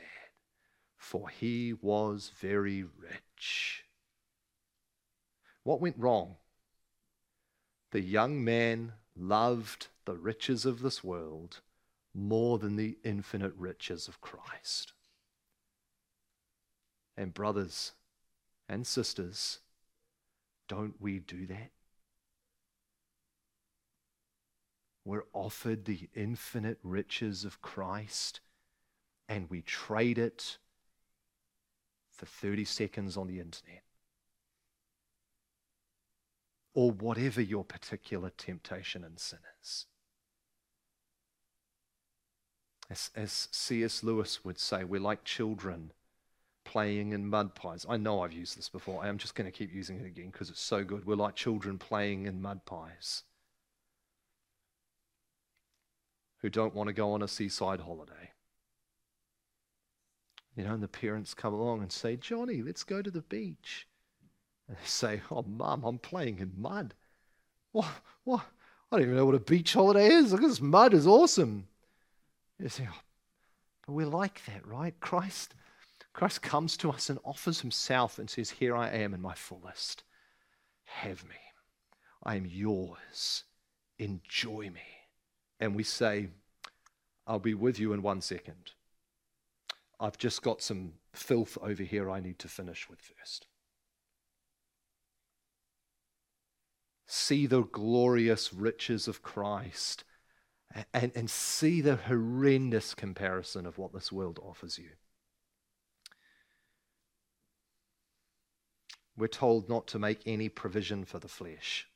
[0.98, 3.85] for he was very rich.
[5.66, 6.36] What went wrong?
[7.90, 11.62] The young man loved the riches of this world
[12.14, 14.94] more than the infinite riches of Christ.
[17.18, 17.94] And, brothers
[18.70, 19.60] and sisters,
[20.68, 21.72] don't we do that?
[25.04, 28.40] We're offered the infinite riches of Christ
[29.28, 30.60] and we trade it
[32.12, 33.85] for 30 seconds on the internet.
[36.76, 39.88] Or whatever your particular temptation and sin is.
[42.92, 44.04] As, as C.S.
[44.04, 45.92] Lewis would say, we're like children
[46.64, 47.86] playing in mud pies.
[47.90, 49.04] I know I've used this before.
[49.04, 51.06] I am just going to keep using it again because it's so good.
[51.06, 53.24] We're like children playing in mud pies
[56.42, 58.32] who don't want to go on a seaside holiday.
[60.56, 63.88] You know, and the parents come along and say, Johnny, let's go to the beach.
[64.68, 66.94] And they say, Oh, mum, I'm playing in mud.
[67.72, 67.88] What?
[68.24, 68.46] What?
[68.92, 70.32] I don't even know what a beach holiday is.
[70.32, 71.68] Look, this mud is awesome.
[72.60, 73.02] You say, oh,
[73.86, 74.98] but we're like that, right?
[75.00, 75.56] Christ,
[76.14, 80.04] Christ comes to us and offers himself and says, Here I am in my fullest.
[80.86, 81.36] Have me.
[82.24, 83.44] I am yours.
[84.00, 84.82] Enjoy me.
[85.60, 86.30] And we say,
[87.28, 88.72] I'll be with you in one second.
[90.00, 93.48] I've just got some filth over here I need to finish with first.
[97.08, 100.04] See the glorious riches of Christ
[100.94, 104.90] and, and see the horrendous comparison of what this world offers you.
[109.18, 111.88] We're told not to make any provision for the flesh.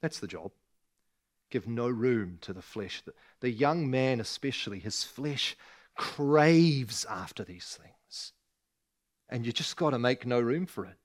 [0.00, 0.52] That's the job.
[1.50, 3.02] Give no room to the flesh.
[3.04, 5.56] The, the young man, especially, his flesh
[5.96, 8.32] craves after these things.
[9.28, 10.96] And you just got to make no room for it.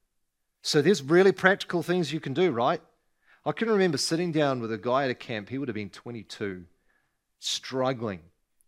[0.62, 2.82] So there's really practical things you can do, right?
[3.46, 5.90] I can remember sitting down with a guy at a camp, he would have been
[5.90, 6.64] 22,
[7.40, 8.20] struggling,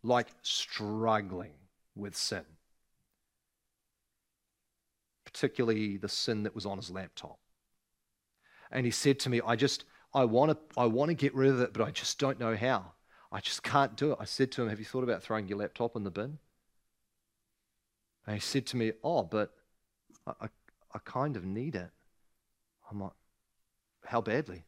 [0.02, 1.54] like struggling
[1.96, 2.44] with sin,
[5.26, 7.38] particularly the sin that was on his laptop.
[8.72, 9.86] And he said to me, I just,
[10.16, 12.56] I want to, I want to get rid of it, but I just don't know
[12.56, 12.94] how.
[13.32, 14.18] I just can't do it.
[14.20, 16.40] I said to him, Have you thought about throwing your laptop in the bin?
[18.26, 19.52] And he said to me, Oh, but
[20.26, 20.48] I, I,
[20.94, 21.90] I kind of need it.
[22.90, 23.12] I'm like,
[24.06, 24.64] how badly?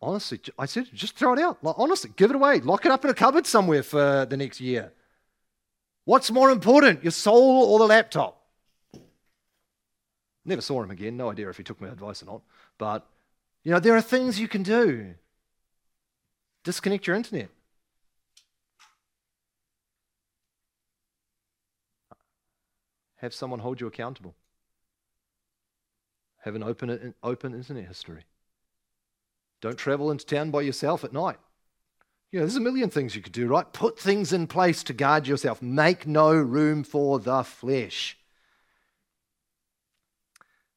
[0.00, 1.62] Honestly, I said, just throw it out.
[1.62, 2.60] Like, honestly, give it away.
[2.60, 4.92] Lock it up in a cupboard somewhere for the next year.
[6.04, 8.40] What's more important, your soul or the laptop?
[10.44, 11.16] Never saw him again.
[11.16, 12.42] No idea if he took my advice or not.
[12.76, 13.06] But,
[13.62, 15.14] you know, there are things you can do.
[16.64, 17.48] Disconnect your internet.
[23.16, 24.34] Have someone hold you accountable.
[26.44, 28.24] Have an open, open internet history.
[29.62, 31.38] Don't travel into town by yourself at night.
[32.30, 33.72] You know, there's a million things you could do, right?
[33.72, 35.62] Put things in place to guard yourself.
[35.62, 38.18] Make no room for the flesh.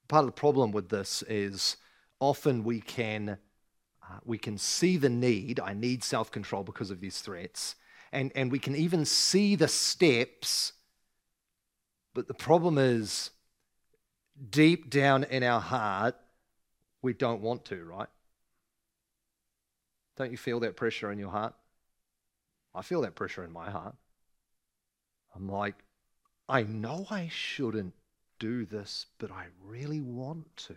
[0.07, 1.75] Part of the problem with this is
[2.21, 3.37] often we can
[4.01, 5.59] uh, we can see the need.
[5.59, 7.75] I need self-control because of these threats,
[8.13, 10.71] and and we can even see the steps.
[12.13, 13.31] But the problem is
[14.49, 16.15] deep down in our heart,
[17.01, 18.07] we don't want to, right?
[20.15, 21.53] Don't you feel that pressure in your heart?
[22.73, 23.95] I feel that pressure in my heart.
[25.35, 25.75] I'm like,
[26.49, 27.93] I know I shouldn't
[28.39, 30.75] do this, but I really want to.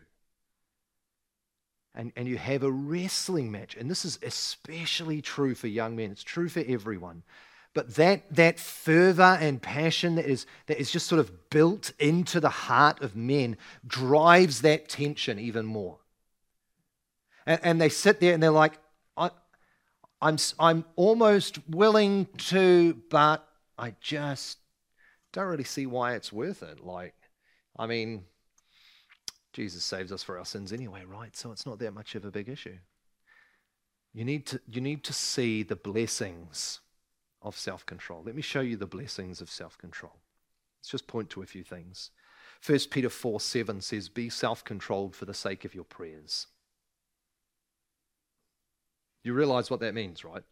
[1.95, 3.77] And, and you have a wrestling match.
[3.77, 7.23] And this is especially true for young men, it's true for everyone.
[7.73, 12.41] But that, that fervor and passion that is, that is just sort of built into
[12.41, 13.57] the heart of men
[13.87, 15.99] drives that tension even more.
[17.47, 18.79] And, and they sit there and they're like,
[19.16, 19.31] I,
[20.21, 23.47] I'm, I'm almost willing to, but
[23.79, 24.59] I just
[25.33, 26.85] don't really see why it's worth it.
[26.85, 27.14] Like,
[27.79, 28.25] I mean,
[29.53, 31.37] Jesus saves us for our sins anyway, right?
[31.37, 32.79] So it's not that much of a big issue.
[34.12, 36.81] You need to, you need to see the blessings
[37.43, 38.22] of self control.
[38.24, 40.16] Let me show you the blessings of self control.
[40.80, 42.11] Let's just point to a few things.
[42.64, 46.47] 1 Peter 4 7 says, Be self controlled for the sake of your prayers.
[49.22, 50.43] You realize what that means, right?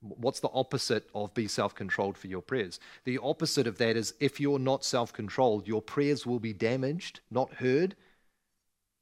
[0.00, 2.78] What's the opposite of be self controlled for your prayers?
[3.04, 7.20] The opposite of that is if you're not self controlled, your prayers will be damaged,
[7.30, 7.96] not heard,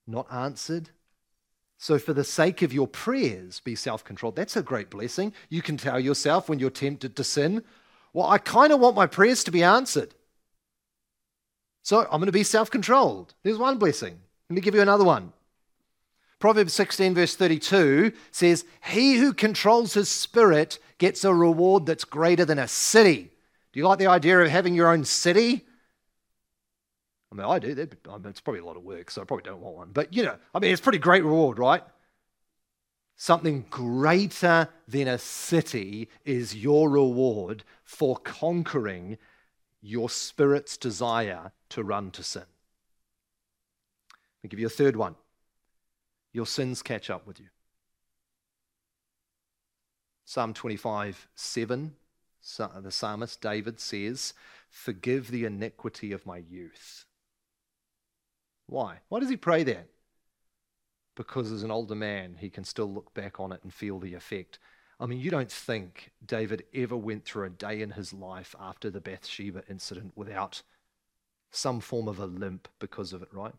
[0.06, 0.90] not answered,
[1.84, 4.36] so, for the sake of your prayers, be self controlled.
[4.36, 5.34] That's a great blessing.
[5.50, 7.62] You can tell yourself when you're tempted to sin,
[8.14, 10.14] well, I kind of want my prayers to be answered.
[11.82, 13.34] So, I'm going to be self controlled.
[13.42, 14.18] There's one blessing.
[14.48, 15.34] Let me give you another one.
[16.38, 22.46] Proverbs 16, verse 32 says, He who controls his spirit gets a reward that's greater
[22.46, 23.30] than a city.
[23.74, 25.66] Do you like the idea of having your own city?
[27.34, 27.88] I mean, I do.
[28.08, 29.90] I mean, it's probably a lot of work, so I probably don't want one.
[29.92, 31.82] But, you know, I mean, it's pretty great reward, right?
[33.16, 39.18] Something greater than a city is your reward for conquering
[39.80, 42.44] your spirit's desire to run to sin.
[44.12, 45.16] Let me give you a third one.
[46.32, 47.46] Your sins catch up with you.
[50.24, 51.94] Psalm 25, 7,
[52.80, 54.34] the psalmist David says,
[54.68, 57.03] Forgive the iniquity of my youth.
[58.66, 58.98] Why?
[59.08, 59.88] Why does he pray that?
[61.16, 64.14] Because as an older man, he can still look back on it and feel the
[64.14, 64.58] effect.
[64.98, 68.90] I mean, you don't think David ever went through a day in his life after
[68.90, 70.62] the Bathsheba incident without
[71.50, 73.54] some form of a limp because of it, right?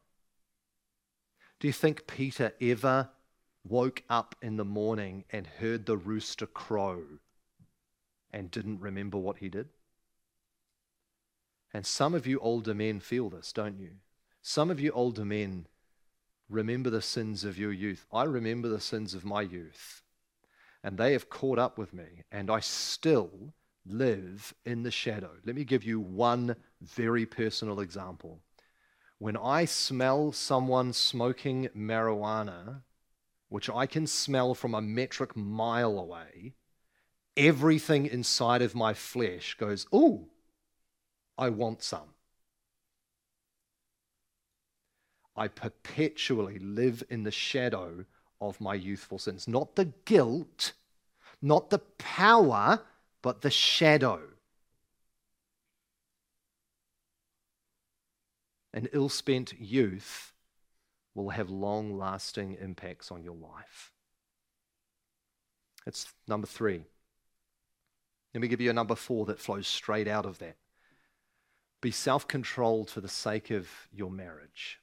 [1.59, 3.09] Do you think Peter ever
[3.67, 7.03] woke up in the morning and heard the rooster crow
[8.31, 9.69] and didn't remember what he did?
[11.73, 13.91] And some of you older men feel this, don't you?
[14.47, 15.65] Some of you older men
[16.49, 18.05] remember the sins of your youth.
[18.13, 20.03] I remember the sins of my youth,
[20.83, 23.55] and they have caught up with me, and I still
[23.87, 25.31] live in the shadow.
[25.45, 28.39] Let me give you one very personal example.
[29.17, 32.83] When I smell someone smoking marijuana,
[33.49, 36.53] which I can smell from a metric mile away,
[37.35, 40.27] everything inside of my flesh goes, Ooh,
[41.35, 42.14] I want some.
[45.35, 48.05] I perpetually live in the shadow
[48.39, 49.47] of my youthful sins.
[49.47, 50.73] Not the guilt,
[51.41, 52.81] not the power,
[53.21, 54.21] but the shadow.
[58.73, 60.33] An ill spent youth
[61.13, 63.91] will have long lasting impacts on your life.
[65.85, 66.83] It's number three.
[68.33, 70.57] Let me give you a number four that flows straight out of that.
[71.79, 74.79] Be self controlled for the sake of your marriage.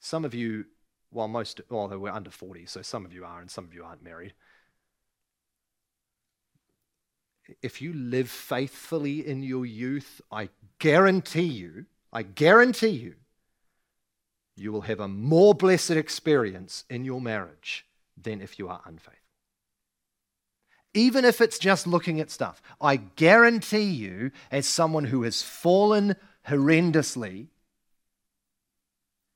[0.00, 0.66] Some of you,
[1.10, 3.84] well, most, although we're under 40, so some of you are and some of you
[3.84, 4.34] aren't married.
[7.62, 13.14] If you live faithfully in your youth, I guarantee you, I guarantee you,
[14.54, 17.86] you will have a more blessed experience in your marriage
[18.20, 19.14] than if you are unfaithful.
[20.94, 26.16] Even if it's just looking at stuff, I guarantee you, as someone who has fallen
[26.48, 27.48] horrendously,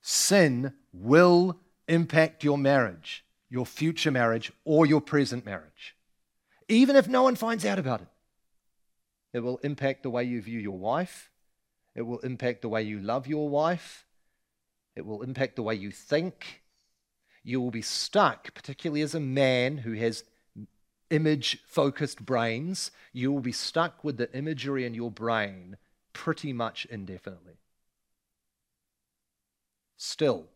[0.03, 5.96] sin will impact your marriage, your future marriage, or your present marriage.
[6.68, 8.09] Even if no one finds out about it,
[9.32, 11.30] it will impact the way you view your wife.
[11.94, 14.07] It will impact the way you love your wife.
[14.94, 16.62] It will impact the way you think.
[17.42, 20.24] You will be stuck, particularly as a man who has
[21.12, 25.76] image focused brains, you will be stuck with the imagery in your brain
[26.12, 27.59] pretty much indefinitely.
[30.05, 30.48] Still,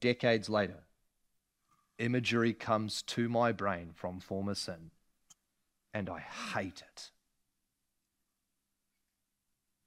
[0.00, 0.82] decades later,
[1.96, 4.90] imagery comes to my brain from former sin,
[5.94, 7.12] and I hate it.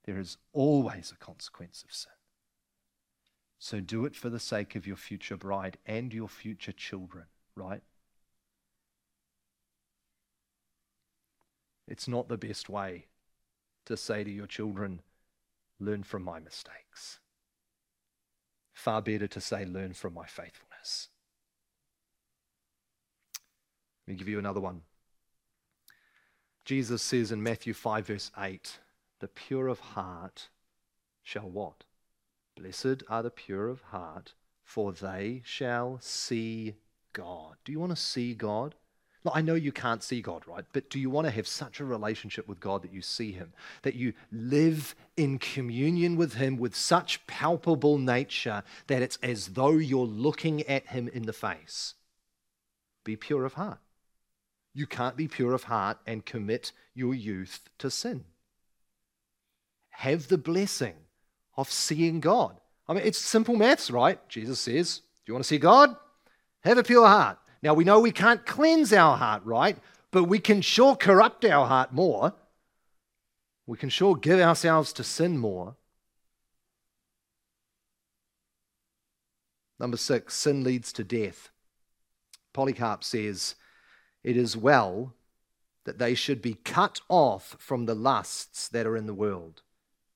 [0.06, 2.12] There is always a consequence of sin.
[3.58, 7.82] So do it for the sake of your future bride and your future children, right?
[11.86, 13.08] It's not the best way
[13.84, 15.02] to say to your children,
[15.78, 17.20] learn from my mistakes.
[18.80, 21.08] Far better to say, Learn from my faithfulness.
[24.06, 24.80] Let me give you another one.
[26.64, 28.78] Jesus says in Matthew 5, verse 8,
[29.18, 30.48] The pure of heart
[31.22, 31.84] shall what?
[32.56, 34.32] Blessed are the pure of heart,
[34.64, 36.76] for they shall see
[37.12, 37.56] God.
[37.66, 38.76] Do you want to see God?
[39.30, 40.64] I know you can't see God, right?
[40.72, 43.52] But do you want to have such a relationship with God that you see Him,
[43.82, 49.72] that you live in communion with Him with such palpable nature that it's as though
[49.72, 51.94] you're looking at Him in the face?
[53.04, 53.80] Be pure of heart.
[54.72, 58.24] You can't be pure of heart and commit your youth to sin.
[59.90, 60.94] Have the blessing
[61.56, 62.58] of seeing God.
[62.88, 64.18] I mean, it's simple maths, right?
[64.28, 65.94] Jesus says, Do you want to see God?
[66.64, 67.38] Have a pure heart.
[67.62, 69.76] Now, we know we can't cleanse our heart, right?
[70.10, 72.34] But we can sure corrupt our heart more.
[73.66, 75.76] We can sure give ourselves to sin more.
[79.78, 81.50] Number six, sin leads to death.
[82.52, 83.54] Polycarp says,
[84.24, 85.14] It is well
[85.84, 89.62] that they should be cut off from the lusts that are in the world.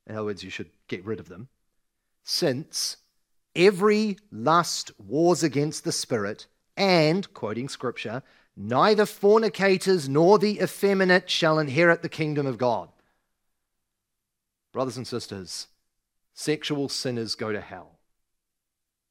[0.07, 1.49] In other words, you should get rid of them.
[2.23, 2.99] Since
[3.55, 8.23] every lust wars against the spirit and, quoting scripture,
[8.57, 12.89] neither fornicators nor the effeminate shall inherit the kingdom of God.
[14.73, 15.69] Brothers and sisters,
[16.35, 17.99] sexual sinners go to hell.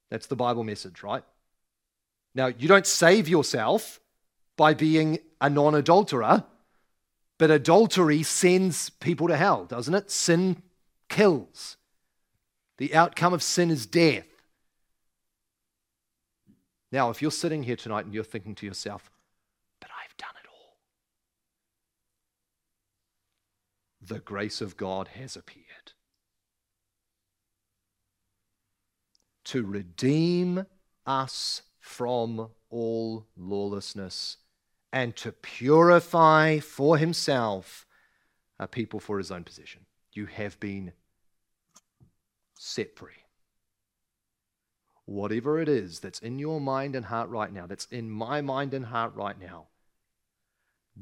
[0.10, 1.24] That's the Bible message, right?
[2.36, 4.00] Now, you don't save yourself
[4.58, 6.44] by being a non adulterer,
[7.38, 10.12] but adultery sends people to hell, doesn't it?
[10.12, 10.62] Sin
[11.10, 11.78] kills.
[12.78, 14.26] The outcome of sin is death.
[16.94, 19.10] Now, if you're sitting here tonight and you're thinking to yourself,
[19.82, 20.78] but I've done it all,
[24.00, 25.94] the grace of God has appeared
[29.46, 30.68] to redeem
[31.08, 34.38] us from all lawlessness
[34.92, 37.88] and to purify for himself
[38.60, 39.88] a people for his own possession.
[40.14, 40.94] You have been
[42.54, 43.23] set free.
[45.14, 48.74] Whatever it is that's in your mind and heart right now, that's in my mind
[48.74, 49.68] and heart right now,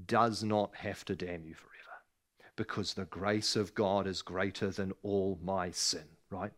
[0.05, 1.71] does not have to damn you forever
[2.57, 6.51] because the grace of God is greater than all my sin, right?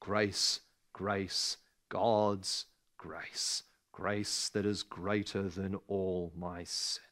[0.00, 0.58] Grace,
[0.92, 2.64] grace, God's
[2.98, 3.62] grace,
[3.92, 7.04] grace that is greater than all my sin.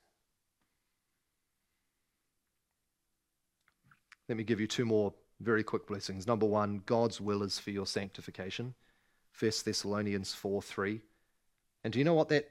[4.29, 6.27] Let me give you two more very quick blessings.
[6.27, 8.75] Number one, God's will is for your sanctification.
[9.41, 11.01] 1 Thessalonians 4 3.
[11.83, 12.51] And do you know what that,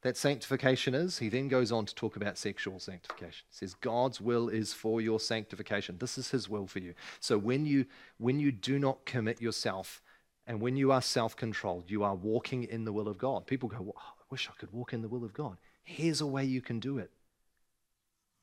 [0.00, 1.18] that sanctification is?
[1.18, 3.44] He then goes on to talk about sexual sanctification.
[3.50, 5.98] He says, God's will is for your sanctification.
[5.98, 6.94] This is his will for you.
[7.20, 7.86] So when you
[8.18, 10.00] when you do not commit yourself
[10.46, 13.46] and when you are self controlled, you are walking in the will of God.
[13.46, 15.58] People go, well, I wish I could walk in the will of God.
[15.82, 17.10] Here's a way you can do it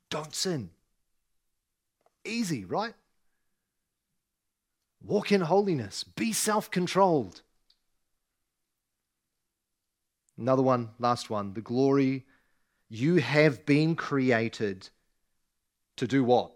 [0.10, 0.72] don't sin.
[2.26, 2.94] Easy, right?
[5.02, 7.42] Walk in holiness, be self controlled.
[10.40, 11.54] Another one, last one.
[11.54, 12.26] The glory
[12.88, 14.90] you have been created
[15.98, 16.52] to do what?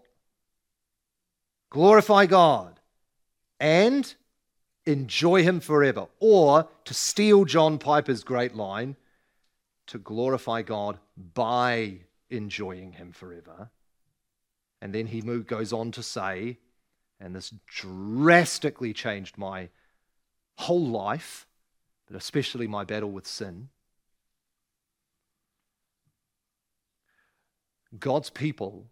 [1.70, 2.80] Glorify God
[3.60, 4.14] and
[4.86, 6.06] enjoy Him forever.
[6.18, 8.96] Or, to steal John Piper's great line,
[9.88, 10.98] to glorify God
[11.34, 11.98] by
[12.30, 13.70] enjoying Him forever.
[14.80, 16.58] And then he goes on to say,
[17.20, 19.68] and this drastically changed my
[20.58, 21.46] whole life,
[22.06, 23.68] but especially my battle with sin.
[27.98, 28.86] God's people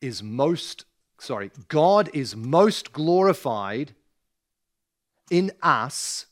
[0.00, 0.84] is most,
[1.18, 3.94] sorry, God is most glorified
[5.30, 6.26] in us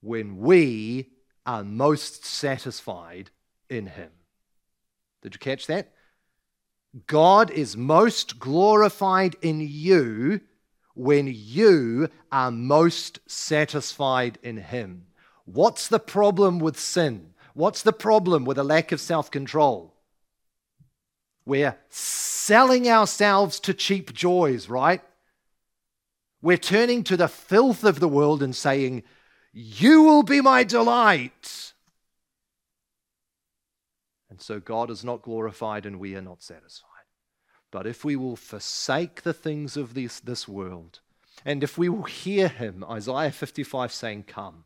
[0.00, 1.10] when we
[1.46, 3.30] are most satisfied
[3.68, 4.10] in Him.
[5.22, 5.92] Did you catch that?
[7.06, 10.40] God is most glorified in you
[10.94, 15.06] when you are most satisfied in Him.
[15.44, 17.34] What's the problem with sin?
[17.54, 19.93] What's the problem with a lack of self control?
[21.46, 25.02] We're selling ourselves to cheap joys, right?
[26.40, 29.02] We're turning to the filth of the world and saying,
[29.52, 31.72] You will be my delight.
[34.30, 36.88] And so God is not glorified and we are not satisfied.
[37.70, 41.00] But if we will forsake the things of this, this world,
[41.44, 44.64] and if we will hear him, Isaiah 55 saying, Come,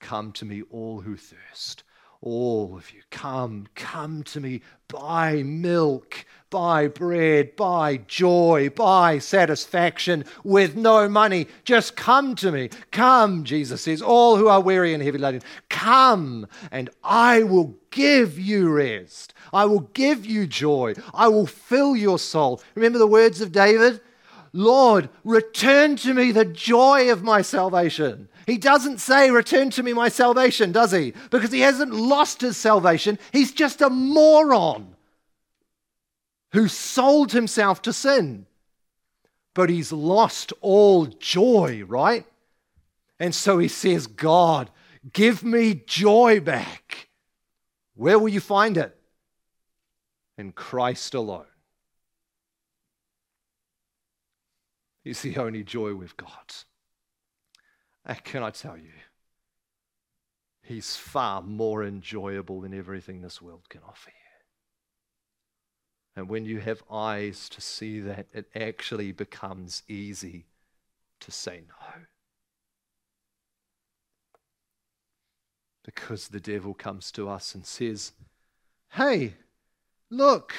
[0.00, 1.84] come to me, all who thirst
[2.20, 10.24] all of you, come, come to me, buy milk, buy bread, buy joy, buy satisfaction
[10.42, 11.46] with no money.
[11.64, 12.70] Just come to me.
[12.90, 18.38] Come, Jesus says, all who are weary and heavy laden, come, and I will give
[18.38, 19.34] you rest.
[19.52, 20.94] I will give you joy.
[21.12, 22.62] I will fill your soul.
[22.74, 24.00] Remember the words of David?
[24.52, 28.28] Lord, return to me the joy of my salvation.
[28.46, 31.12] He doesn't say, Return to me my salvation, does he?
[31.30, 33.18] Because he hasn't lost his salvation.
[33.32, 34.94] He's just a moron
[36.52, 38.46] who sold himself to sin.
[39.52, 42.24] But he's lost all joy, right?
[43.18, 44.70] And so he says, God,
[45.12, 47.08] give me joy back.
[47.94, 48.96] Where will you find it?
[50.38, 51.46] In Christ alone.
[55.02, 56.64] He's the only joy we've got.
[58.06, 58.92] And can I tell you,
[60.62, 64.14] he's far more enjoyable than everything this world can offer you.
[66.14, 70.46] And when you have eyes to see that, it actually becomes easy
[71.20, 72.02] to say no.
[75.84, 78.12] Because the devil comes to us and says,
[78.92, 79.34] Hey,
[80.10, 80.54] look,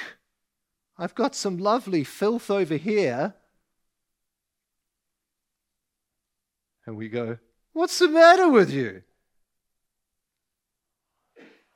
[0.96, 3.34] I've got some lovely filth over here.
[6.88, 7.36] And we go,
[7.74, 9.02] What's the matter with you?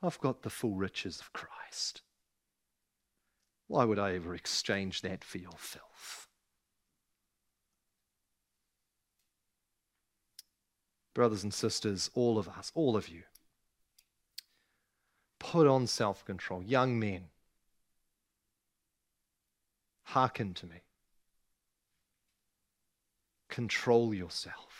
[0.01, 2.01] I've got the full riches of Christ.
[3.67, 6.29] Why would I ever exchange that for your filth?
[11.13, 13.21] Brothers and sisters, all of us, all of you,
[15.37, 16.63] put on self control.
[16.63, 17.25] Young men,
[20.05, 20.81] hearken to me.
[23.47, 24.72] Control yourself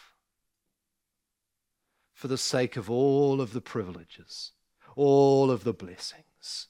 [2.24, 4.54] for the sake of all of the privileges,
[4.96, 6.70] all of the blessings.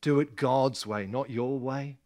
[0.00, 1.98] Do it God's way, not your way.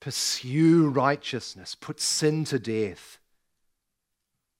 [0.00, 3.18] Pursue righteousness, put sin to death.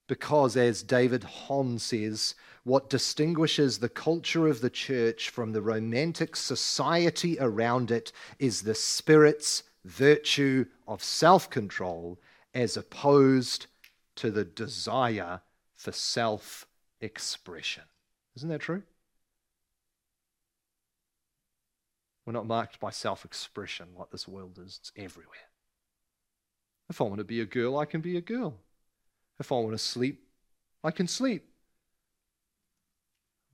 [0.05, 6.35] Because, as David Hon says, what distinguishes the culture of the church from the romantic
[6.35, 12.19] society around it is the Spirit's virtue of self control
[12.53, 13.65] as opposed
[14.17, 15.41] to the desire
[15.77, 16.67] for self
[16.99, 17.83] expression.
[18.35, 18.83] Isn't that true?
[22.25, 25.37] We're not marked by self expression like this world is, it's everywhere.
[26.89, 28.55] If I want to be a girl, I can be a girl.
[29.39, 30.27] If I want to sleep,
[30.83, 31.45] I can sleep.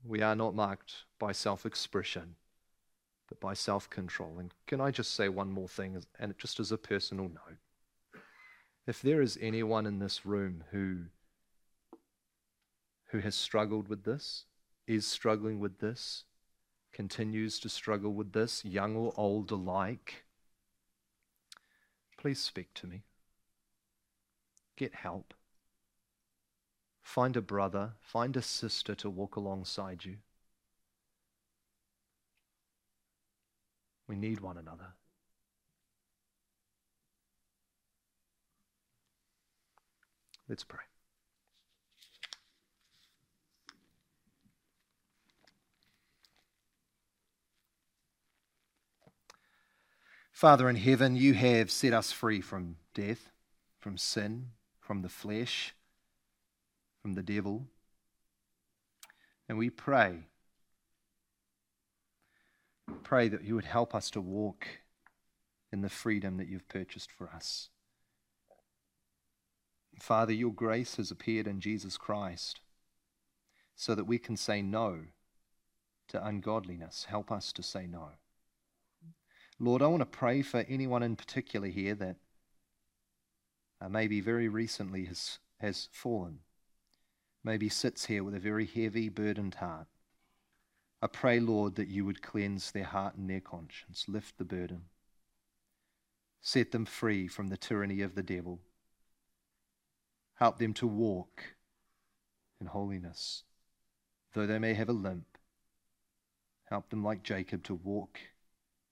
[0.04, 2.36] We are not marked by self expression,
[3.28, 4.38] but by self control.
[4.38, 7.58] And can I just say one more thing, and just as a personal note?
[8.86, 11.04] If there is anyone in this room who,
[13.14, 14.44] who has struggled with this,
[14.88, 16.24] is struggling with this,
[16.92, 20.24] continues to struggle with this, young or old alike,
[22.18, 23.04] please speak to me.
[24.76, 25.32] Get help.
[27.04, 30.16] Find a brother, find a sister to walk alongside you.
[34.08, 34.94] We need one another.
[40.48, 40.80] Let's pray.
[50.44, 53.30] Father in heaven, you have set us free from death,
[53.78, 55.74] from sin, from the flesh,
[57.00, 57.66] from the devil.
[59.48, 60.26] And we pray,
[63.02, 64.66] pray that you would help us to walk
[65.72, 67.70] in the freedom that you've purchased for us.
[69.98, 72.60] Father, your grace has appeared in Jesus Christ
[73.74, 75.04] so that we can say no
[76.08, 77.06] to ungodliness.
[77.08, 78.10] Help us to say no.
[79.60, 82.16] Lord, I want to pray for anyone in particular here that
[83.80, 86.40] uh, maybe very recently has, has fallen,
[87.44, 89.86] maybe sits here with a very heavy, burdened heart.
[91.00, 94.82] I pray, Lord, that you would cleanse their heart and their conscience, lift the burden,
[96.40, 98.60] set them free from the tyranny of the devil,
[100.34, 101.42] help them to walk
[102.60, 103.44] in holiness,
[104.32, 105.26] though they may have a limp.
[106.70, 108.18] Help them, like Jacob, to walk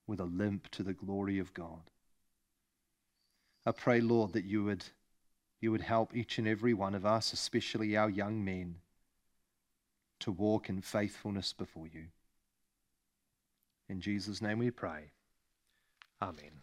[0.06, 1.90] with a limp to the glory of God.
[3.64, 4.84] I pray, Lord, that you would,
[5.60, 8.76] you would help each and every one of us, especially our young men,
[10.20, 12.06] to walk in faithfulness before you.
[13.88, 15.10] In Jesus' name we pray.
[16.20, 16.62] Amen.